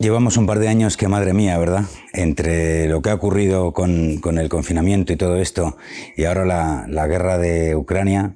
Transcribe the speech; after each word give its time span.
Llevamos 0.00 0.38
un 0.38 0.46
par 0.46 0.60
de 0.60 0.68
años 0.68 0.96
que, 0.96 1.08
madre 1.08 1.34
mía, 1.34 1.58
¿verdad? 1.58 1.84
Entre 2.14 2.88
lo 2.88 3.02
que 3.02 3.10
ha 3.10 3.14
ocurrido 3.14 3.74
con, 3.74 4.18
el 4.38 4.48
confinamiento 4.48 5.12
y 5.12 5.16
todo 5.16 5.36
esto, 5.36 5.76
y 6.16 6.24
ahora 6.24 6.46
la, 6.88 7.06
guerra 7.06 7.36
de 7.36 7.76
Ucrania, 7.76 8.34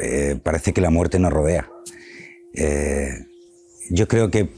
eh, 0.00 0.38
parece 0.40 0.72
que 0.72 0.80
la 0.80 0.90
muerte 0.90 1.18
nos 1.18 1.32
rodea. 1.32 1.68
Eh, 2.54 3.08
yo 3.90 4.06
creo 4.06 4.30
que 4.30 4.48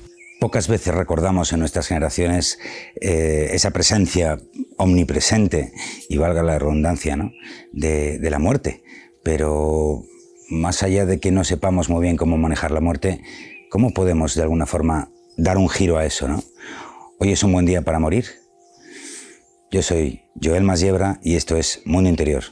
pocas 0.40 0.68
veces 0.68 0.94
recordamos 0.94 1.54
en 1.54 1.60
nuestras 1.60 1.88
generaciones 1.88 2.58
eh, 3.00 3.48
esa 3.52 3.70
presencia 3.70 4.38
omnipresente, 4.76 5.72
y 6.10 6.18
valga 6.18 6.42
la 6.42 6.58
redundancia, 6.58 7.16
¿no? 7.16 7.32
de, 7.72 8.18
de 8.18 8.30
la 8.30 8.38
muerte. 8.38 8.82
Pero 9.22 10.02
más 10.50 10.82
allá 10.82 11.06
de 11.06 11.18
que 11.18 11.30
no 11.30 11.44
sepamos 11.44 11.88
muy 11.88 12.02
bien 12.02 12.18
cómo 12.18 12.36
manejar 12.36 12.72
la 12.72 12.82
muerte, 12.82 13.22
¿cómo 13.70 13.94
podemos 13.94 14.34
de 14.34 14.42
alguna 14.42 14.66
forma 14.66 15.12
dar 15.38 15.56
un 15.56 15.68
giro 15.70 15.96
a 15.96 16.04
eso, 16.04 16.28
¿no? 16.28 16.42
Hoy 17.18 17.32
es 17.32 17.42
un 17.42 17.52
buen 17.52 17.64
día 17.64 17.80
para 17.80 17.98
morir. 17.98 18.26
Yo 19.70 19.82
soy 19.82 20.22
Joel 20.42 20.64
Masiebra 20.64 21.20
y 21.22 21.36
esto 21.36 21.56
es 21.56 21.80
Mundo 21.84 22.10
Interior. 22.10 22.44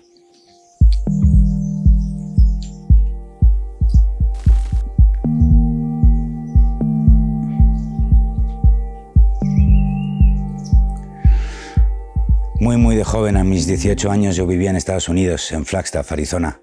Muy, 12.58 12.76
muy 12.78 12.96
de 12.96 13.04
joven, 13.04 13.36
a 13.36 13.44
mis 13.44 13.66
18 13.66 14.10
años, 14.10 14.34
yo 14.36 14.46
vivía 14.46 14.70
en 14.70 14.76
Estados 14.76 15.08
Unidos, 15.08 15.52
en 15.52 15.66
Flagstaff, 15.66 16.10
Arizona. 16.12 16.60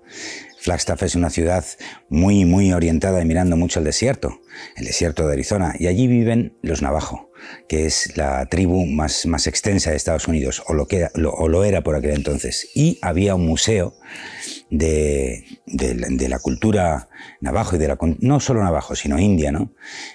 Flagstaff 0.63 1.03
es 1.03 1.15
una 1.15 1.29
ciudad 1.29 1.65
muy, 2.07 2.45
muy 2.45 2.71
orientada 2.71 3.21
y 3.21 3.25
mirando 3.25 3.57
mucho 3.57 3.79
al 3.79 3.85
desierto, 3.85 4.39
el 4.77 4.85
desierto 4.85 5.27
de 5.27 5.33
Arizona, 5.33 5.75
y 5.77 5.87
allí 5.87 6.07
viven 6.07 6.57
los 6.61 6.81
Navajo, 6.81 7.32
que 7.67 7.85
es 7.85 8.15
la 8.17 8.45
tribu 8.47 8.85
más, 8.85 9.25
más 9.25 9.47
extensa 9.47 9.91
de 9.91 9.97
Estados 9.97 10.27
Unidos, 10.27 10.63
o 10.67 10.73
lo, 10.73 10.87
que, 10.87 11.07
o 11.15 11.47
lo 11.47 11.63
era 11.63 11.81
por 11.81 11.95
aquel 11.95 12.11
entonces. 12.11 12.69
Y 12.75 12.99
había 13.01 13.35
un 13.35 13.45
museo 13.45 13.95
de, 14.69 15.45
de, 15.67 16.29
la 16.29 16.39
cultura 16.39 17.07
navajo 17.41 17.75
y 17.75 17.79
de 17.79 17.87
la 17.87 17.97
no 18.19 18.39
solo 18.39 18.63
navajo 18.63 18.95
sino 18.95 19.19
india 19.19 19.51
no 19.51 19.71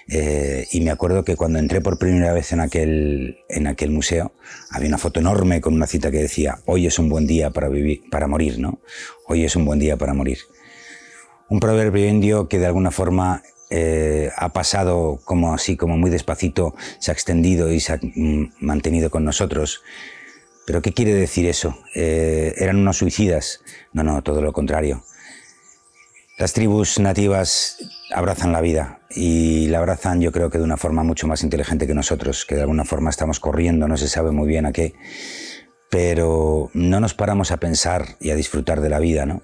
eh, 0.09 0.67
y 0.71 0.81
me 0.81 0.91
acuerdo 0.91 1.23
que 1.23 1.37
cuando 1.37 1.59
entré 1.59 1.79
por 1.79 1.97
primera 1.97 2.33
vez 2.33 2.51
en 2.51 2.59
aquel 2.59 3.37
en 3.47 3.67
aquel 3.67 3.91
museo 3.91 4.33
había 4.71 4.89
una 4.89 4.97
foto 4.97 5.21
enorme 5.21 5.61
con 5.61 5.75
una 5.75 5.87
cita 5.87 6.11
que 6.11 6.17
decía 6.17 6.59
hoy 6.65 6.87
es 6.87 6.99
un 6.99 7.07
buen 7.07 7.25
día 7.25 7.51
para 7.51 7.69
vivir 7.69 8.01
para 8.11 8.27
morir 8.27 8.59
no 8.59 8.81
hoy 9.27 9.45
es 9.45 9.55
un 9.55 9.63
buen 9.63 9.79
día 9.79 9.95
para 9.95 10.13
morir 10.13 10.39
un 11.49 11.61
proverbio 11.61 12.07
indio 12.07 12.49
que 12.49 12.59
de 12.59 12.65
alguna 12.65 12.91
forma 12.91 13.43
eh, 13.69 14.31
ha 14.35 14.49
pasado 14.49 15.19
como 15.25 15.53
así, 15.53 15.77
como 15.77 15.97
muy 15.97 16.09
despacito, 16.09 16.75
se 16.99 17.11
ha 17.11 17.13
extendido 17.13 17.71
y 17.71 17.79
se 17.79 17.93
ha 17.93 17.99
mm, 18.01 18.53
mantenido 18.59 19.09
con 19.09 19.23
nosotros. 19.23 19.83
¿Pero 20.65 20.81
qué 20.81 20.93
quiere 20.93 21.13
decir 21.13 21.45
eso? 21.47 21.77
Eh, 21.95 22.53
¿Eran 22.57 22.77
unos 22.77 22.97
suicidas? 22.97 23.61
No, 23.93 24.03
no, 24.03 24.21
todo 24.21 24.41
lo 24.41 24.53
contrario. 24.53 25.03
Las 26.37 26.53
tribus 26.53 26.99
nativas 26.99 27.77
abrazan 28.13 28.53
la 28.53 28.61
vida 28.61 29.01
y 29.09 29.67
la 29.67 29.79
abrazan 29.79 30.21
yo 30.21 30.31
creo 30.31 30.49
que 30.49 30.57
de 30.57 30.63
una 30.63 30.77
forma 30.77 31.03
mucho 31.03 31.27
más 31.27 31.43
inteligente 31.43 31.85
que 31.85 31.93
nosotros, 31.93 32.45
que 32.45 32.55
de 32.55 32.61
alguna 32.61 32.85
forma 32.85 33.09
estamos 33.09 33.39
corriendo, 33.39 33.87
no 33.87 33.97
se 33.97 34.07
sabe 34.07 34.31
muy 34.31 34.47
bien 34.47 34.65
a 34.65 34.71
qué, 34.71 34.95
pero 35.89 36.69
no 36.73 36.99
nos 36.99 37.13
paramos 37.13 37.51
a 37.51 37.57
pensar 37.57 38.15
y 38.21 38.29
a 38.29 38.35
disfrutar 38.35 38.79
de 38.79 38.89
la 38.89 38.99
vida, 38.99 39.25
¿no? 39.25 39.41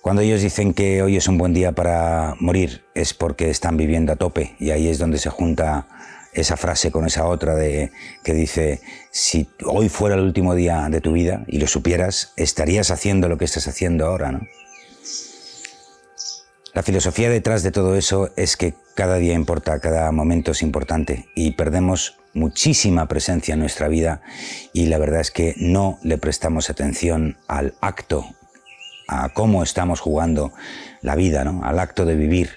Cuando 0.00 0.22
ellos 0.22 0.40
dicen 0.40 0.72
que 0.72 1.02
hoy 1.02 1.16
es 1.18 1.28
un 1.28 1.36
buen 1.36 1.52
día 1.52 1.72
para 1.72 2.34
morir 2.40 2.84
es 2.94 3.12
porque 3.12 3.50
están 3.50 3.76
viviendo 3.76 4.12
a 4.12 4.16
tope 4.16 4.56
y 4.58 4.70
ahí 4.70 4.88
es 4.88 4.98
donde 4.98 5.18
se 5.18 5.28
junta 5.28 5.88
esa 6.32 6.56
frase 6.56 6.90
con 6.90 7.06
esa 7.06 7.26
otra 7.26 7.54
de 7.54 7.92
que 8.24 8.32
dice 8.32 8.80
si 9.10 9.50
hoy 9.66 9.90
fuera 9.90 10.14
el 10.14 10.22
último 10.22 10.54
día 10.54 10.88
de 10.90 11.02
tu 11.02 11.12
vida 11.12 11.44
y 11.48 11.58
lo 11.58 11.66
supieras 11.66 12.32
estarías 12.36 12.90
haciendo 12.90 13.28
lo 13.28 13.36
que 13.36 13.44
estás 13.44 13.68
haciendo 13.68 14.06
ahora, 14.06 14.32
¿no? 14.32 14.40
La 16.72 16.82
filosofía 16.82 17.28
detrás 17.28 17.62
de 17.62 17.72
todo 17.72 17.96
eso 17.96 18.30
es 18.36 18.56
que 18.56 18.74
cada 18.94 19.16
día 19.16 19.34
importa, 19.34 19.80
cada 19.80 20.10
momento 20.12 20.52
es 20.52 20.62
importante 20.62 21.28
y 21.34 21.50
perdemos 21.50 22.16
muchísima 22.32 23.06
presencia 23.06 23.54
en 23.54 23.60
nuestra 23.60 23.88
vida 23.88 24.22
y 24.72 24.86
la 24.86 24.96
verdad 24.96 25.20
es 25.20 25.30
que 25.30 25.54
no 25.58 25.98
le 26.02 26.16
prestamos 26.16 26.70
atención 26.70 27.36
al 27.48 27.74
acto 27.80 28.24
a 29.10 29.28
cómo 29.30 29.62
estamos 29.64 30.00
jugando 30.00 30.52
la 31.02 31.16
vida, 31.16 31.44
¿no? 31.44 31.64
al 31.64 31.80
acto 31.80 32.04
de 32.04 32.14
vivir. 32.14 32.50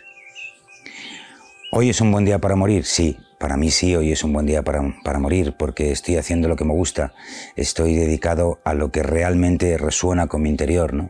¿Hoy 1.71 1.89
es 1.89 1.99
un 1.99 2.11
buen 2.11 2.25
día 2.25 2.37
para 2.37 2.55
morir? 2.55 2.85
Sí, 2.85 3.17
para 3.39 3.57
mí 3.57 3.71
sí, 3.71 3.95
hoy 3.95 4.11
es 4.11 4.23
un 4.23 4.31
buen 4.31 4.45
día 4.45 4.61
para, 4.61 4.81
para, 5.03 5.17
morir 5.17 5.55
porque 5.57 5.91
estoy 5.91 6.17
haciendo 6.17 6.47
lo 6.47 6.55
que 6.55 6.63
me 6.63 6.73
gusta, 6.73 7.13
estoy 7.55 7.95
dedicado 7.95 8.61
a 8.63 8.75
lo 8.75 8.91
que 8.91 9.01
realmente 9.01 9.79
resuena 9.79 10.27
con 10.27 10.43
mi 10.43 10.49
interior. 10.49 10.93
¿no? 10.93 11.09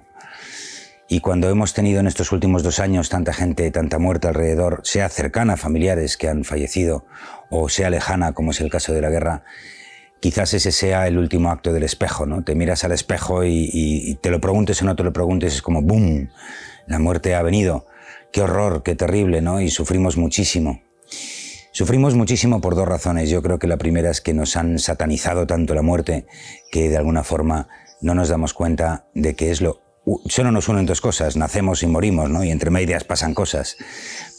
Y 1.09 1.19
cuando 1.19 1.49
hemos 1.49 1.73
tenido 1.73 1.99
en 1.99 2.07
estos 2.07 2.31
últimos 2.31 2.63
dos 2.63 2.79
años 2.79 3.09
tanta 3.09 3.33
gente, 3.33 3.69
tanta 3.71 3.99
muerte 3.99 4.29
alrededor, 4.29 4.79
sea 4.85 5.09
cercana 5.09 5.53
a 5.53 5.57
familiares 5.57 6.15
que 6.15 6.29
han 6.29 6.45
fallecido 6.45 7.05
o 7.49 7.67
sea 7.67 7.89
lejana, 7.89 8.31
como 8.31 8.51
es 8.51 8.61
el 8.61 8.71
caso 8.71 8.93
de 8.93 9.01
la 9.01 9.09
guerra, 9.09 9.43
quizás 10.23 10.53
ese 10.53 10.71
sea 10.71 11.05
el 11.05 11.17
último 11.17 11.49
acto 11.49 11.73
del 11.73 11.83
espejo, 11.83 12.25
¿no? 12.25 12.45
Te 12.45 12.55
miras 12.55 12.85
al 12.85 12.93
espejo 12.93 13.43
y, 13.43 14.17
te 14.21 14.31
lo 14.31 14.39
preguntes 14.39 14.81
o 14.81 14.85
no 14.85 14.95
te 14.95 15.03
lo 15.03 15.11
preguntes, 15.11 15.55
es 15.55 15.61
como 15.61 15.81
¡boom! 15.81 16.29
La 16.87 16.97
muerte 16.97 17.35
ha 17.35 17.41
venido. 17.41 17.87
Qué 18.31 18.41
horror, 18.41 18.83
qué 18.83 18.95
terrible, 18.95 19.41
¿no? 19.41 19.59
Y 19.59 19.69
sufrimos 19.69 20.15
muchísimo. 20.15 20.81
Sufrimos 21.73 22.15
muchísimo 22.15 22.61
por 22.61 22.75
dos 22.75 22.87
razones. 22.87 23.29
Yo 23.29 23.41
creo 23.41 23.59
que 23.59 23.67
la 23.67 23.75
primera 23.75 24.11
es 24.11 24.21
que 24.21 24.33
nos 24.33 24.55
han 24.55 24.79
satanizado 24.79 25.45
tanto 25.45 25.75
la 25.75 25.81
muerte 25.81 26.25
que 26.71 26.87
de 26.87 26.95
alguna 26.95 27.25
forma 27.25 27.67
no 27.99 28.15
nos 28.15 28.29
damos 28.29 28.53
cuenta 28.53 29.07
de 29.13 29.35
que 29.35 29.51
es 29.51 29.59
lo... 29.59 29.81
Solo 30.27 30.53
nos 30.53 30.69
unen 30.69 30.85
dos 30.85 31.01
cosas, 31.01 31.35
nacemos 31.35 31.83
y 31.83 31.87
morimos, 31.87 32.29
¿no? 32.29 32.45
Y 32.45 32.51
entre 32.51 32.69
medias 32.69 33.03
pasan 33.03 33.33
cosas, 33.33 33.75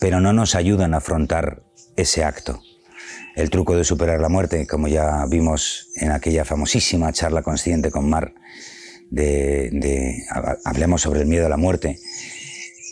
pero 0.00 0.18
no 0.18 0.32
nos 0.32 0.54
ayudan 0.54 0.94
a 0.94 0.98
afrontar 0.98 1.62
ese 1.94 2.24
acto 2.24 2.62
el 3.34 3.50
truco 3.50 3.76
de 3.76 3.84
superar 3.84 4.20
la 4.20 4.28
muerte, 4.28 4.66
como 4.66 4.88
ya 4.88 5.24
vimos 5.28 5.88
en 5.96 6.12
aquella 6.12 6.44
famosísima 6.44 7.12
charla 7.12 7.42
consciente 7.42 7.90
con 7.90 8.08
Mar, 8.08 8.34
de, 9.10 10.24
hablemos 10.64 11.02
sobre 11.02 11.20
el 11.20 11.26
miedo 11.26 11.46
a 11.46 11.48
la 11.48 11.56
muerte. 11.56 11.98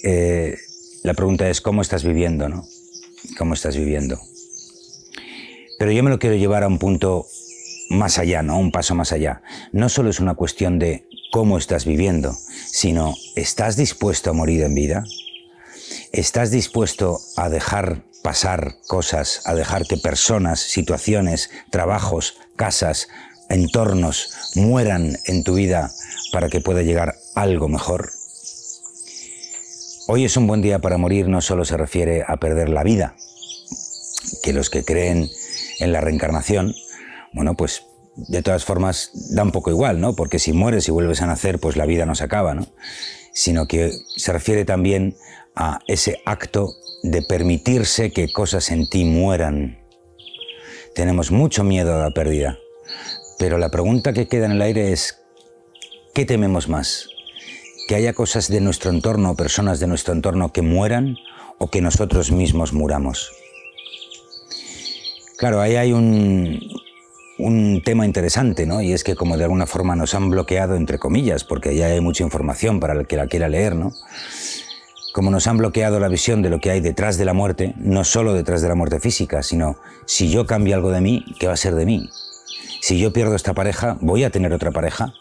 Eh, 0.05 0.57
la 1.03 1.15
pregunta 1.15 1.49
es 1.49 1.61
cómo 1.61 1.83
estás 1.83 2.05
viviendo, 2.05 2.49
¿no? 2.49 2.67
¿Cómo 3.39 3.55
estás 3.55 3.77
viviendo? 3.77 4.21
Pero 5.79 5.93
yo 5.93 6.03
me 6.03 6.11
lo 6.11 6.19
quiero 6.19 6.37
llevar 6.37 6.65
a 6.65 6.69
un 6.69 6.79
punto 6.79 7.27
más 7.91 8.19
allá, 8.19 8.43
¿no? 8.43 8.59
Un 8.59 8.73
paso 8.73 8.95
más 8.95 9.13
allá. 9.13 9.43
No 9.73 9.89
solo 9.89 10.11
es 10.11 10.21
una 10.21 10.35
cuestión 10.35 10.79
de 10.79 11.09
cómo 11.33 11.59
estás 11.59 11.87
viviendo, 11.87 12.37
sino 12.67 13.15
¿estás 13.37 13.77
dispuesto 13.77 14.31
a 14.31 14.33
morir 14.33 14.63
en 14.63 14.75
vida? 14.75 15.05
¿Estás 16.13 16.51
dispuesto 16.51 17.21
a 17.37 17.49
dejar 17.49 18.05
pasar 18.23 18.77
cosas, 18.87 19.43
a 19.45 19.55
dejar 19.55 19.87
que 19.87 19.97
personas, 19.97 20.61
situaciones, 20.61 21.51
trabajos, 21.71 22.37
casas, 22.57 23.09
entornos 23.49 24.53
mueran 24.55 25.19
en 25.27 25.45
tu 25.45 25.55
vida 25.55 25.91
para 26.33 26.49
que 26.49 26.61
pueda 26.61 26.83
llegar 26.83 27.17
algo 27.35 27.69
mejor? 27.69 28.11
Hoy 30.09 30.25
es 30.25 30.37
un 30.37 30.47
buen 30.47 30.63
día 30.63 30.79
para 30.79 30.99
morir 30.99 31.29
no 31.29 31.41
solo 31.41 31.65
se 31.65 31.77
refiere 31.77 32.25
a 32.27 32.37
perder 32.39 32.69
la 32.69 32.83
vida, 32.83 33.15
que 34.43 34.53
los 34.53 34.71
que 34.71 34.85
creen 34.85 35.31
en 35.79 35.93
la 35.93 36.01
reencarnación, 36.01 36.75
bueno, 37.33 37.55
pues 37.55 37.85
de 38.17 38.43
todas 38.43 38.65
formas 38.65 39.11
da 39.31 39.43
un 39.43 39.53
poco 39.53 39.71
igual, 39.71 40.01
¿no? 40.01 40.15
Porque 40.15 40.39
si 40.39 40.53
mueres 40.53 40.89
y 40.89 40.91
vuelves 40.93 41.23
a 41.23 41.27
nacer, 41.27 41.59
pues 41.59 41.77
la 41.77 41.87
vida 41.87 42.05
no 42.05 42.15
se 42.15 42.25
acaba, 42.25 42.55
¿no? 42.55 42.67
Sino 43.33 43.67
que 43.67 43.93
se 44.17 44.33
refiere 44.33 44.65
también 44.65 45.17
a 45.55 45.79
ese 45.87 46.21
acto 46.25 46.75
de 47.03 47.23
permitirse 47.23 48.13
que 48.13 48.33
cosas 48.33 48.71
en 48.71 48.89
ti 48.89 49.05
mueran. 49.05 49.79
Tenemos 50.95 51.31
mucho 51.31 51.65
miedo 51.65 51.95
a 51.95 52.03
la 52.03 52.11
pérdida, 52.11 52.59
pero 53.39 53.59
la 53.59 53.71
pregunta 53.71 54.13
que 54.13 54.29
queda 54.29 54.47
en 54.47 54.53
el 54.53 54.63
aire 54.63 54.93
es, 54.93 55.23
¿qué 56.15 56.25
tememos 56.25 56.69
más? 56.69 57.09
¿Que 57.89 57.97
haya 57.97 58.13
cosas 58.13 58.49
de 58.49 58.61
nuestro 58.61 58.91
entorno, 58.91 59.35
personas 59.35 59.81
de 59.81 59.87
nuestro 59.87 60.15
entorno 60.15 60.53
que 60.53 60.63
mueran 60.63 61.17
o 61.59 61.69
que 61.69 61.81
nosotros 61.81 62.31
mismos 62.31 62.73
muramos? 62.73 63.33
Claro, 65.39 65.61
ahí 65.61 65.75
hay 65.75 65.93
un, 65.93 66.61
un 67.39 67.83
tema 67.85 68.07
interesante, 68.07 68.67
¿no? 68.67 68.81
Y 68.81 68.93
es 68.93 69.03
que 69.03 69.17
como 69.17 69.37
de 69.37 69.45
alguna 69.45 69.67
forma 69.67 69.97
nos 69.97 70.15
han 70.15 70.31
bloqueado, 70.31 70.77
entre 70.77 70.99
comillas, 70.99 71.43
porque 71.43 71.75
ya 71.75 71.87
hay 71.87 72.01
mucha 72.01 72.23
información 72.23 72.79
para 72.79 72.95
el 72.95 73.07
que 73.09 73.17
la 73.17 73.27
quiera 73.27 73.49
leer, 73.49 73.75
¿no? 73.75 73.93
Como 75.13 75.31
nos 75.31 75.47
han 75.47 75.59
bloqueado 75.59 76.01
la 76.01 76.09
visión 76.09 76.43
de 76.43 76.51
lo 76.51 76.61
que 76.61 76.71
hay 76.71 76.81
detrás 76.81 77.19
de 77.19 77.25
la 77.25 77.35
muerte, 77.35 77.75
no 77.77 78.05
solo 78.05 78.35
detrás 78.35 78.63
de 78.63 78.69
la 78.69 78.75
muerte 78.75 78.99
física, 78.99 79.43
sino 79.43 79.77
si 80.07 80.31
yo 80.31 80.47
cambio 80.47 80.75
algo 80.75 80.91
de 80.91 81.01
mí, 81.01 81.25
¿qué 81.39 81.47
va 81.47 81.53
a 81.53 81.57
ser 81.57 81.75
de 81.75 81.87
mí? 81.87 82.11
Si 82.81 82.99
yo 82.99 83.13
pierdo 83.13 83.37
esta 83.37 83.55
pareja, 83.55 83.97
¿voy 84.01 84.25
a 84.25 84.31
tener 84.31 84.53
otra 84.53 84.73
pareja? 84.73 85.13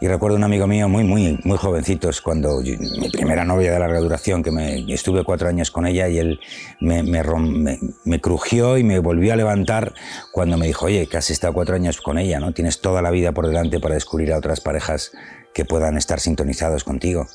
Y 0.00 0.06
recuerdo 0.06 0.36
un 0.36 0.44
amigo 0.44 0.68
mío 0.68 0.88
muy, 0.88 1.02
muy, 1.02 1.40
muy 1.42 1.58
jovencitos, 1.58 2.20
cuando 2.20 2.60
mi 2.60 3.10
primera 3.10 3.44
novia 3.44 3.72
de 3.72 3.80
larga 3.80 3.98
duración, 3.98 4.44
que 4.44 4.52
me, 4.52 4.92
estuve 4.92 5.24
cuatro 5.24 5.48
años 5.48 5.72
con 5.72 5.86
ella 5.86 6.08
y 6.08 6.18
él 6.18 6.40
me, 6.80 8.20
crujió 8.20 8.78
y 8.78 8.84
me 8.84 9.00
volvió 9.00 9.32
a 9.32 9.36
levantar 9.36 9.92
cuando 10.30 10.56
me 10.56 10.68
dijo, 10.68 10.86
oye, 10.86 11.08
que 11.08 11.16
has 11.16 11.30
estado 11.30 11.52
cuatro 11.52 11.74
años 11.74 12.00
con 12.00 12.16
ella, 12.16 12.38
¿no? 12.38 12.52
Tienes 12.52 12.80
toda 12.80 13.02
la 13.02 13.10
vida 13.10 13.32
por 13.32 13.48
delante 13.48 13.80
para 13.80 13.94
descubrir 13.94 14.32
a 14.32 14.38
otras 14.38 14.60
parejas 14.60 15.10
que 15.54 15.64
puedan 15.64 15.96
estar 15.96 16.20
sintonizados 16.20 16.84
contigo. 16.84 17.26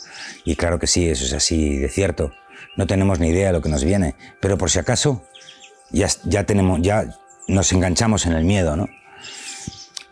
Y 0.45 0.55
claro 0.55 0.79
que 0.79 0.87
sí, 0.87 1.09
eso 1.09 1.25
es 1.25 1.33
así 1.33 1.77
de 1.77 1.89
cierto. 1.89 2.31
No 2.77 2.87
tenemos 2.87 3.19
ni 3.19 3.29
idea 3.29 3.47
de 3.47 3.53
lo 3.53 3.61
que 3.61 3.69
nos 3.69 3.83
viene, 3.83 4.15
pero 4.39 4.57
por 4.57 4.69
si 4.69 4.79
acaso 4.79 5.23
ya, 5.91 6.07
ya 6.23 6.45
tenemos, 6.45 6.81
ya 6.81 7.05
nos 7.47 7.71
enganchamos 7.71 8.25
en 8.25 8.33
el 8.33 8.45
miedo, 8.45 8.75
¿no? 8.75 8.89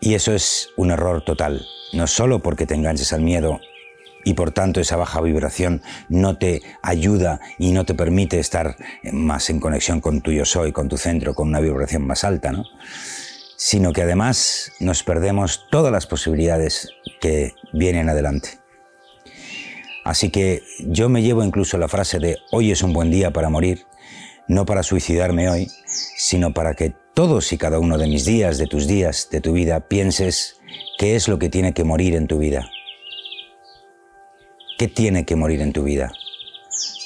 Y 0.00 0.14
eso 0.14 0.32
es 0.34 0.70
un 0.76 0.90
error 0.90 1.24
total 1.24 1.64
no 1.92 2.06
solo 2.06 2.40
porque 2.40 2.66
te 2.66 2.74
enganches 2.74 3.12
al 3.12 3.20
miedo 3.20 3.60
y 4.24 4.34
por 4.34 4.52
tanto 4.52 4.80
esa 4.80 4.96
baja 4.96 5.20
vibración 5.20 5.82
no 6.08 6.38
te 6.38 6.62
ayuda 6.82 7.40
y 7.58 7.72
no 7.72 7.84
te 7.84 7.94
permite 7.94 8.38
estar 8.38 8.76
más 9.12 9.50
en 9.50 9.60
conexión 9.60 10.00
con 10.00 10.20
tu 10.20 10.32
yo 10.32 10.44
soy, 10.44 10.72
con 10.72 10.88
tu 10.88 10.96
centro, 10.96 11.34
con 11.34 11.48
una 11.48 11.60
vibración 11.60 12.06
más 12.06 12.24
alta, 12.24 12.52
¿no? 12.52 12.64
Sino 13.64 13.92
que 13.92 14.02
además 14.02 14.72
nos 14.80 15.04
perdemos 15.04 15.68
todas 15.70 15.92
las 15.92 16.08
posibilidades 16.08 16.88
que 17.20 17.54
vienen 17.72 18.08
adelante. 18.08 18.58
Así 20.04 20.30
que 20.30 20.64
yo 20.80 21.08
me 21.08 21.22
llevo 21.22 21.44
incluso 21.44 21.78
la 21.78 21.86
frase 21.86 22.18
de 22.18 22.38
hoy 22.50 22.72
es 22.72 22.82
un 22.82 22.92
buen 22.92 23.12
día 23.12 23.30
para 23.30 23.50
morir, 23.50 23.86
no 24.48 24.66
para 24.66 24.82
suicidarme 24.82 25.48
hoy, 25.48 25.70
sino 25.86 26.52
para 26.52 26.74
que 26.74 26.92
todos 27.14 27.52
y 27.52 27.56
cada 27.56 27.78
uno 27.78 27.98
de 27.98 28.08
mis 28.08 28.24
días, 28.24 28.58
de 28.58 28.66
tus 28.66 28.88
días, 28.88 29.28
de 29.30 29.40
tu 29.40 29.52
vida, 29.52 29.78
pienses 29.78 30.56
¿Qué 30.98 31.14
es 31.14 31.28
lo 31.28 31.38
que 31.38 31.48
tiene 31.48 31.72
que 31.72 31.84
morir 31.84 32.16
en 32.16 32.26
tu 32.26 32.38
vida? 32.38 32.68
¿Qué 34.76 34.88
tiene 34.88 35.24
que 35.24 35.36
morir 35.36 35.60
en 35.60 35.72
tu 35.72 35.84
vida? 35.84 36.12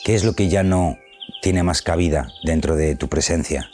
¿Qué 0.07 0.15
es 0.15 0.25
lo 0.25 0.33
que 0.33 0.49
ya 0.49 0.63
no 0.63 0.97
tiene 1.43 1.63
más 1.63 1.83
cabida 1.83 2.29
dentro 2.45 2.77
de 2.77 2.97
tu 2.97 3.09
presencia? 3.09 3.69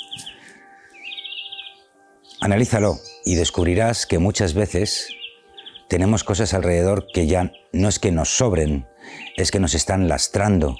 Analízalo 2.43 2.99
y 3.25 3.37
descubrirás 3.37 4.05
que 4.05 4.19
muchas 4.19 4.53
veces 4.53 5.15
tenemos 5.89 6.25
cosas 6.25 6.55
alrededor 6.55 7.07
que 7.15 7.29
ya 7.29 7.53
no 7.73 7.89
es 7.89 8.01
que 8.01 8.11
nos 8.11 8.37
sobren, 8.37 8.89
es 9.37 9.53
que 9.53 9.61
nos 9.61 9.77
están 9.77 10.09
lastrando. 10.09 10.77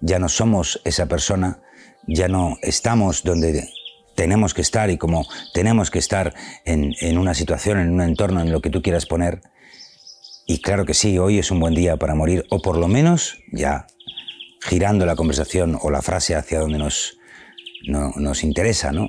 Ya 0.00 0.18
no 0.18 0.28
somos 0.28 0.80
esa 0.84 1.06
persona, 1.06 1.62
ya 2.08 2.26
no 2.26 2.58
estamos 2.60 3.22
donde 3.22 3.68
tenemos 4.16 4.52
que 4.52 4.62
estar 4.62 4.90
y 4.90 4.98
como 4.98 5.28
tenemos 5.52 5.92
que 5.92 6.00
estar 6.00 6.34
en, 6.64 7.18
una 7.18 7.34
situación, 7.34 7.78
en 7.78 7.92
un 7.92 8.00
entorno, 8.00 8.40
en 8.40 8.50
lo 8.50 8.60
que 8.60 8.70
tú 8.70 8.82
quieras 8.82 9.06
poner. 9.06 9.42
Y 10.44 10.60
claro 10.60 10.86
que 10.86 10.94
sí, 10.94 11.18
hoy 11.18 11.38
es 11.38 11.52
un 11.52 11.60
buen 11.60 11.76
día 11.76 11.96
para 11.98 12.16
morir, 12.16 12.46
o 12.50 12.60
por 12.60 12.78
lo 12.78 12.88
menos 12.88 13.38
ya 13.52 13.86
girando 14.60 15.06
la 15.06 15.14
conversación 15.14 15.78
o 15.80 15.92
la 15.92 16.02
frase 16.02 16.34
hacia 16.34 16.58
donde 16.58 16.78
nos, 16.78 17.16
nos 17.86 18.42
interesa, 18.42 18.90
¿no? 18.90 19.08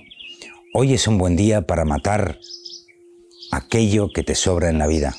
Hoy 0.78 0.94
es 0.94 1.08
un 1.08 1.18
buen 1.18 1.38
día 1.38 1.62
para 1.62 1.86
matar 1.86 2.38
aquello 3.50 4.10
que 4.12 4.24
te 4.24 4.36
sobra 4.36 4.70
en 4.70 4.78
la 4.78 4.88
vida. 4.88 5.16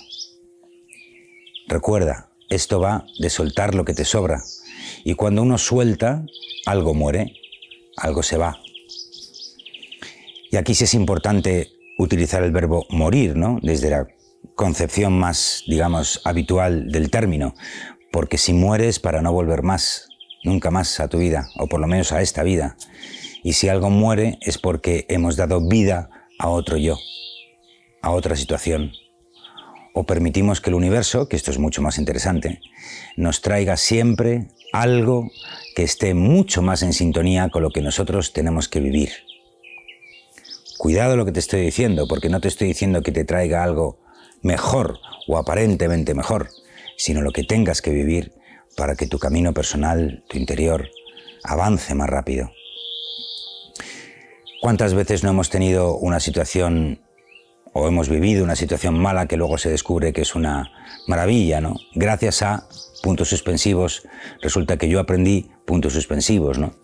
Recuerda, 1.66 2.28
esto 2.50 2.78
va 2.78 3.06
de 3.18 3.30
soltar 3.30 3.74
lo 3.74 3.86
que 3.86 3.94
te 3.94 4.04
sobra. 4.04 4.42
Y 5.02 5.14
cuando 5.14 5.40
uno 5.40 5.56
suelta, 5.56 6.26
algo 6.66 6.92
muere, 6.92 7.32
algo 7.96 8.22
se 8.22 8.36
va. 8.36 8.60
Y 10.50 10.56
aquí 10.58 10.74
sí 10.74 10.84
es 10.84 10.92
importante 10.92 11.70
utilizar 11.96 12.42
el 12.42 12.52
verbo 12.52 12.84
morir, 12.90 13.34
¿no? 13.34 13.58
Desde 13.62 13.88
la 13.88 14.08
concepción 14.56 15.18
más, 15.18 15.62
digamos, 15.66 16.20
habitual 16.24 16.92
del 16.92 17.10
término, 17.10 17.54
porque 18.12 18.36
si 18.36 18.52
mueres 18.52 18.98
para 18.98 19.22
no 19.22 19.32
volver 19.32 19.62
más, 19.62 20.10
nunca 20.44 20.70
más 20.70 21.00
a 21.00 21.08
tu 21.08 21.16
vida, 21.16 21.48
o 21.58 21.66
por 21.66 21.80
lo 21.80 21.86
menos 21.86 22.12
a 22.12 22.20
esta 22.20 22.42
vida, 22.42 22.76
y 23.46 23.52
si 23.52 23.68
algo 23.68 23.90
muere 23.90 24.40
es 24.40 24.58
porque 24.58 25.06
hemos 25.08 25.36
dado 25.36 25.60
vida 25.60 26.10
a 26.36 26.48
otro 26.48 26.78
yo, 26.78 26.98
a 28.02 28.10
otra 28.10 28.34
situación, 28.34 28.90
o 29.94 30.02
permitimos 30.02 30.60
que 30.60 30.70
el 30.70 30.74
universo, 30.74 31.28
que 31.28 31.36
esto 31.36 31.52
es 31.52 31.60
mucho 31.60 31.80
más 31.80 31.96
interesante, 31.98 32.60
nos 33.16 33.42
traiga 33.42 33.76
siempre 33.76 34.48
algo 34.72 35.30
que 35.76 35.84
esté 35.84 36.12
mucho 36.12 36.60
más 36.60 36.82
en 36.82 36.92
sintonía 36.92 37.48
con 37.48 37.62
lo 37.62 37.70
que 37.70 37.82
nosotros 37.82 38.32
tenemos 38.32 38.68
que 38.68 38.80
vivir. 38.80 39.10
Cuidado 40.76 41.16
lo 41.16 41.24
que 41.24 41.30
te 41.30 41.38
estoy 41.38 41.60
diciendo, 41.60 42.08
porque 42.08 42.28
no 42.28 42.40
te 42.40 42.48
estoy 42.48 42.66
diciendo 42.66 43.04
que 43.04 43.12
te 43.12 43.24
traiga 43.24 43.62
algo 43.62 44.00
mejor 44.42 44.98
o 45.28 45.38
aparentemente 45.38 46.14
mejor, 46.14 46.48
sino 46.96 47.20
lo 47.20 47.30
que 47.30 47.44
tengas 47.44 47.80
que 47.80 47.92
vivir 47.92 48.32
para 48.76 48.96
que 48.96 49.06
tu 49.06 49.20
camino 49.20 49.54
personal, 49.54 50.24
tu 50.28 50.36
interior, 50.36 50.88
avance 51.44 51.94
más 51.94 52.10
rápido. 52.10 52.50
¿Cuántas 54.60 54.94
veces 54.94 55.22
no 55.22 55.30
hemos 55.30 55.50
tenido 55.50 55.96
una 55.96 56.18
situación 56.18 57.00
o 57.72 57.88
hemos 57.88 58.08
vivido 58.08 58.42
una 58.42 58.56
situación 58.56 58.98
mala 58.98 59.26
que 59.26 59.36
luego 59.36 59.58
se 59.58 59.68
descubre 59.68 60.12
que 60.12 60.22
es 60.22 60.34
una 60.34 60.72
maravilla, 61.06 61.60
¿no? 61.60 61.76
Gracias 61.94 62.42
a 62.42 62.66
puntos 63.02 63.28
suspensivos, 63.28 64.08
resulta 64.40 64.78
que 64.78 64.88
yo 64.88 64.98
aprendí 64.98 65.50
puntos 65.66 65.92
suspensivos, 65.92 66.58
¿no? 66.58 66.74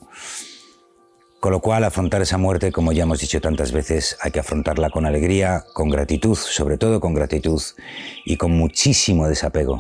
Con 1.41 1.51
lo 1.51 1.61
cual, 1.61 1.83
afrontar 1.83 2.23
esa 2.23 2.39
muerte, 2.39 2.71
como 2.71 2.93
ya 2.93 3.03
hemos 3.03 3.21
dicho 3.21 3.41
tantas 3.41 3.73
veces, 3.73 4.17
hay 4.21 4.31
que 4.31 4.39
afrontarla 4.39 4.91
con 4.91 5.07
alegría, 5.07 5.65
con 5.73 5.89
gratitud, 5.89 6.37
sobre 6.37 6.79
todo 6.79 7.01
con 7.01 7.15
gratitud 7.15 7.61
y 8.25 8.37
con 8.37 8.53
muchísimo 8.53 9.27
desapego. 9.27 9.79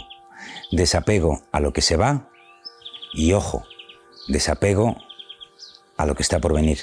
Desapego 0.72 1.42
a 1.52 1.60
lo 1.60 1.72
que 1.72 1.82
se 1.82 1.96
va 1.96 2.30
y, 3.12 3.32
ojo, 3.34 3.64
desapego 4.26 4.96
a 5.96 6.06
lo 6.06 6.16
que 6.16 6.22
está 6.22 6.40
por 6.40 6.52
venir. 6.52 6.78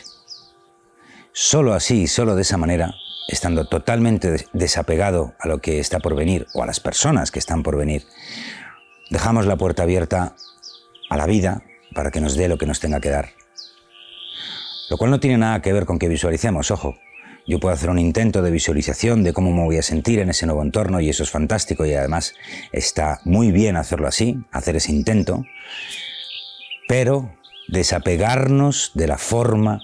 Solo 1.31 1.73
así, 1.73 2.07
solo 2.07 2.35
de 2.35 2.41
esa 2.41 2.57
manera, 2.57 2.95
estando 3.27 3.65
totalmente 3.67 4.47
desapegado 4.53 5.35
a 5.39 5.47
lo 5.47 5.59
que 5.59 5.79
está 5.79 5.99
por 5.99 6.15
venir 6.15 6.47
o 6.53 6.63
a 6.63 6.65
las 6.65 6.79
personas 6.79 7.31
que 7.31 7.39
están 7.39 7.63
por 7.63 7.77
venir, 7.77 8.05
dejamos 9.09 9.45
la 9.45 9.55
puerta 9.55 9.83
abierta 9.83 10.35
a 11.09 11.17
la 11.17 11.27
vida 11.27 11.63
para 11.93 12.11
que 12.11 12.21
nos 12.21 12.35
dé 12.35 12.47
lo 12.47 12.57
que 12.57 12.65
nos 12.65 12.79
tenga 12.79 12.99
que 12.99 13.09
dar. 13.09 13.29
Lo 14.89 14.97
cual 14.97 15.11
no 15.11 15.19
tiene 15.19 15.37
nada 15.37 15.61
que 15.61 15.71
ver 15.71 15.85
con 15.85 15.99
que 15.99 16.07
visualicemos, 16.07 16.71
ojo. 16.71 16.97
Yo 17.47 17.59
puedo 17.59 17.73
hacer 17.73 17.89
un 17.89 17.97
intento 17.97 18.41
de 18.41 18.51
visualización 18.51 19.23
de 19.23 19.33
cómo 19.33 19.51
me 19.51 19.63
voy 19.63 19.77
a 19.77 19.81
sentir 19.81 20.19
en 20.19 20.29
ese 20.29 20.45
nuevo 20.45 20.61
entorno 20.61 20.99
y 20.99 21.09
eso 21.09 21.23
es 21.23 21.31
fantástico 21.31 21.85
y 21.85 21.93
además 21.93 22.35
está 22.71 23.21
muy 23.23 23.51
bien 23.51 23.75
hacerlo 23.75 24.07
así, 24.07 24.37
hacer 24.51 24.75
ese 24.75 24.91
intento, 24.91 25.43
pero 26.87 27.31
desapegarnos 27.67 28.91
de 28.93 29.07
la 29.07 29.17
forma 29.17 29.79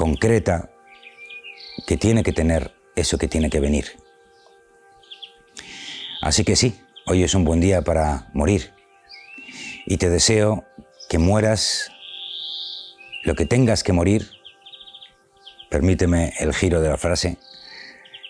concreta 0.00 0.70
que 1.86 1.98
tiene 1.98 2.22
que 2.22 2.32
tener 2.32 2.72
eso 2.96 3.18
que 3.18 3.28
tiene 3.28 3.50
que 3.50 3.60
venir. 3.60 3.84
Así 6.22 6.42
que 6.42 6.56
sí, 6.56 6.80
hoy 7.04 7.22
es 7.22 7.34
un 7.34 7.44
buen 7.44 7.60
día 7.60 7.82
para 7.82 8.30
morir 8.32 8.72
y 9.84 9.98
te 9.98 10.08
deseo 10.08 10.64
que 11.10 11.18
mueras 11.18 11.92
lo 13.24 13.34
que 13.34 13.44
tengas 13.44 13.84
que 13.84 13.92
morir, 13.92 14.30
permíteme 15.68 16.32
el 16.38 16.54
giro 16.54 16.80
de 16.80 16.88
la 16.88 16.96
frase, 16.96 17.36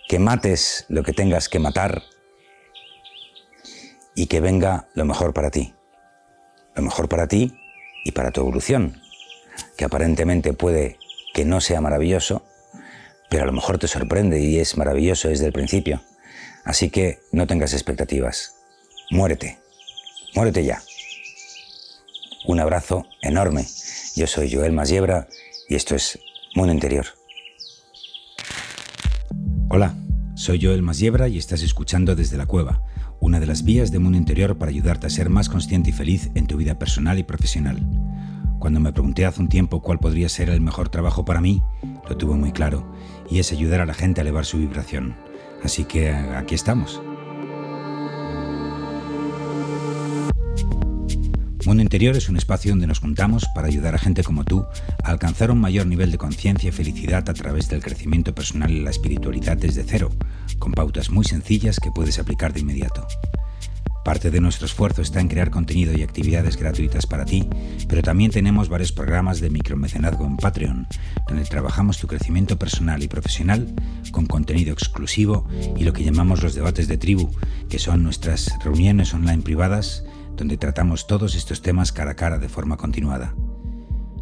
que 0.08 0.18
mates 0.18 0.86
lo 0.88 1.04
que 1.04 1.12
tengas 1.12 1.48
que 1.48 1.60
matar 1.60 2.02
y 4.16 4.26
que 4.26 4.40
venga 4.40 4.88
lo 4.94 5.04
mejor 5.04 5.32
para 5.32 5.52
ti. 5.52 5.72
Lo 6.74 6.82
mejor 6.82 7.08
para 7.08 7.28
ti 7.28 7.56
y 8.04 8.10
para 8.10 8.32
tu 8.32 8.40
evolución, 8.40 9.00
que 9.76 9.84
aparentemente 9.84 10.52
puede 10.52 10.99
que 11.34 11.44
no 11.44 11.60
sea 11.60 11.80
maravilloso, 11.80 12.42
pero 13.28 13.44
a 13.44 13.46
lo 13.46 13.52
mejor 13.52 13.78
te 13.78 13.88
sorprende 13.88 14.40
y 14.40 14.58
es 14.58 14.76
maravilloso 14.76 15.28
desde 15.28 15.46
el 15.46 15.52
principio. 15.52 16.02
Así 16.64 16.90
que 16.90 17.20
no 17.32 17.46
tengas 17.46 17.72
expectativas. 17.72 18.56
Muérete. 19.10 19.58
Muérete 20.34 20.64
ya. 20.64 20.82
Un 22.46 22.60
abrazo 22.60 23.06
enorme 23.22 23.66
yo 24.16 24.26
soy 24.26 24.52
Joel 24.52 24.72
Masiebra 24.72 25.28
y 25.68 25.76
esto 25.76 25.94
es 25.94 26.18
Mundo 26.54 26.72
Interior. 26.72 27.06
Hola, 29.68 29.96
soy 30.34 30.60
Joel 30.62 30.82
Masiebra 30.82 31.28
y 31.28 31.38
estás 31.38 31.62
escuchando 31.62 32.16
Desde 32.16 32.36
la 32.36 32.46
Cueva, 32.46 32.82
una 33.20 33.38
de 33.38 33.46
las 33.46 33.62
vías 33.62 33.92
de 33.92 33.98
Mundo 33.98 34.18
Interior 34.18 34.58
para 34.58 34.70
ayudarte 34.70 35.06
a 35.06 35.10
ser 35.10 35.30
más 35.30 35.48
consciente 35.48 35.90
y 35.90 35.92
feliz 35.92 36.30
en 36.34 36.46
tu 36.46 36.56
vida 36.56 36.78
personal 36.78 37.18
y 37.18 37.22
profesional. 37.22 37.78
Cuando 38.60 38.78
me 38.78 38.92
pregunté 38.92 39.24
hace 39.24 39.40
un 39.40 39.48
tiempo 39.48 39.80
cuál 39.80 39.98
podría 39.98 40.28
ser 40.28 40.50
el 40.50 40.60
mejor 40.60 40.90
trabajo 40.90 41.24
para 41.24 41.40
mí, 41.40 41.62
lo 42.06 42.16
tuve 42.18 42.34
muy 42.34 42.52
claro, 42.52 42.86
y 43.30 43.38
es 43.38 43.52
ayudar 43.52 43.80
a 43.80 43.86
la 43.86 43.94
gente 43.94 44.20
a 44.20 44.22
elevar 44.22 44.44
su 44.44 44.58
vibración. 44.58 45.16
Así 45.64 45.84
que 45.84 46.10
aquí 46.10 46.54
estamos. 46.54 47.00
Mundo 51.64 51.82
Interior 51.82 52.14
es 52.14 52.28
un 52.28 52.36
espacio 52.36 52.72
donde 52.72 52.86
nos 52.86 52.98
juntamos 52.98 53.46
para 53.54 53.68
ayudar 53.68 53.94
a 53.94 53.98
gente 53.98 54.22
como 54.22 54.44
tú 54.44 54.66
a 55.04 55.10
alcanzar 55.10 55.50
un 55.50 55.60
mayor 55.60 55.86
nivel 55.86 56.10
de 56.10 56.18
conciencia 56.18 56.68
y 56.68 56.72
felicidad 56.72 57.30
a 57.30 57.34
través 57.34 57.70
del 57.70 57.82
crecimiento 57.82 58.34
personal 58.34 58.70
y 58.70 58.80
la 58.80 58.90
espiritualidad 58.90 59.56
desde 59.56 59.84
cero, 59.84 60.10
con 60.58 60.72
pautas 60.72 61.10
muy 61.10 61.24
sencillas 61.24 61.80
que 61.80 61.90
puedes 61.90 62.18
aplicar 62.18 62.52
de 62.52 62.60
inmediato. 62.60 63.06
Parte 64.04 64.30
de 64.30 64.40
nuestro 64.40 64.66
esfuerzo 64.66 65.02
está 65.02 65.20
en 65.20 65.28
crear 65.28 65.50
contenido 65.50 65.92
y 65.92 66.02
actividades 66.02 66.56
gratuitas 66.56 67.06
para 67.06 67.26
ti, 67.26 67.48
pero 67.86 68.02
también 68.02 68.30
tenemos 68.30 68.70
varios 68.70 68.92
programas 68.92 69.40
de 69.40 69.50
micromecenazgo 69.50 70.24
en 70.24 70.38
Patreon, 70.38 70.88
donde 71.28 71.44
trabajamos 71.44 71.98
tu 71.98 72.06
crecimiento 72.06 72.58
personal 72.58 73.02
y 73.02 73.08
profesional 73.08 73.74
con 74.10 74.26
contenido 74.26 74.72
exclusivo 74.72 75.46
y 75.76 75.84
lo 75.84 75.92
que 75.92 76.04
llamamos 76.04 76.42
los 76.42 76.54
debates 76.54 76.88
de 76.88 76.96
tribu, 76.96 77.30
que 77.68 77.78
son 77.78 78.02
nuestras 78.02 78.50
reuniones 78.64 79.12
online 79.12 79.42
privadas 79.42 80.04
donde 80.34 80.56
tratamos 80.56 81.06
todos 81.06 81.34
estos 81.34 81.60
temas 81.60 81.92
cara 81.92 82.12
a 82.12 82.16
cara 82.16 82.38
de 82.38 82.48
forma 82.48 82.78
continuada. 82.78 83.34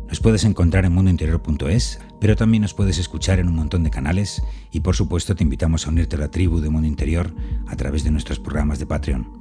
Nos 0.09 0.21
puedes 0.21 0.45
encontrar 0.45 0.87
en 0.87 0.93
mundointerior.es, 0.95 2.01
pero 2.21 2.35
también 2.35 2.63
nos 2.63 2.75
puedes 2.75 2.99
escuchar 2.99 3.39
en 3.39 3.47
un 3.47 3.55
montón 3.55 3.85
de 3.85 3.91
canales 3.91 4.43
y 4.73 4.81
por 4.81 4.97
supuesto 4.97 5.37
te 5.37 5.45
invitamos 5.45 5.87
a 5.87 5.91
unirte 5.91 6.17
a 6.17 6.19
la 6.19 6.31
tribu 6.31 6.61
de 6.61 6.71
Mundo 6.71 6.89
Interior 6.89 7.33
a 7.69 7.77
través 7.77 8.03
de 8.03 8.11
nuestros 8.11 8.41
programas 8.41 8.79
de 8.79 8.87
Patreon. 8.87 9.38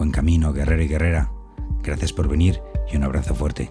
Buen 0.00 0.12
camino, 0.12 0.54
guerrero 0.54 0.82
y 0.82 0.88
guerrera. 0.88 1.30
Gracias 1.82 2.14
por 2.14 2.26
venir 2.26 2.62
y 2.90 2.96
un 2.96 3.02
abrazo 3.02 3.34
fuerte. 3.34 3.70